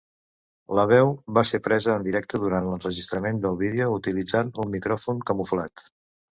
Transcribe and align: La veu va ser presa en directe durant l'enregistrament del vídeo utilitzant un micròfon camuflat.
La 0.77 0.85
veu 0.91 1.11
va 1.37 1.43
ser 1.49 1.59
presa 1.67 1.91
en 1.97 2.07
directe 2.07 2.41
durant 2.45 2.67
l'enregistrament 2.71 3.45
del 3.45 3.61
vídeo 3.63 3.93
utilitzant 4.01 4.53
un 4.67 4.77
micròfon 4.81 5.25
camuflat. 5.31 5.89